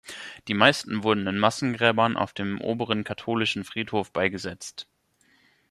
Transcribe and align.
Die 0.47 0.55
meisten 0.55 1.03
wurden 1.03 1.27
in 1.27 1.37
Massengräbern 1.37 2.17
auf 2.17 2.33
dem 2.33 2.59
Oberen 2.59 3.03
Katholischen 3.03 3.63
Friedhof 3.63 4.11
beigesetzt. 4.11 4.87